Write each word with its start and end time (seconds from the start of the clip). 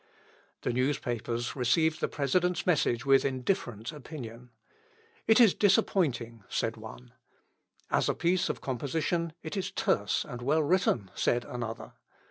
The 0.61 0.73
newspapers 0.73 1.55
received 1.55 2.01
the 2.01 2.07
President's 2.07 2.65
message 2.65 3.05
with 3.05 3.23
indifferent 3.23 3.91
opinion. 3.91 4.49
"It 5.27 5.39
is 5.39 5.53
disappointing," 5.53 6.43
said 6.49 6.75
one. 6.75 7.11
"As 7.91 8.09
a 8.09 8.15
piece 8.15 8.49
of 8.49 8.61
composition 8.61 9.31
it 9.43 9.55
is 9.55 9.69
terse 9.69 10.25
and 10.25 10.41
well 10.41 10.63
written," 10.63 11.11
said 11.13 11.45
another. 11.45 11.93